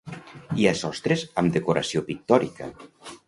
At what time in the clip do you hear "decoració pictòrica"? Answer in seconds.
1.57-2.71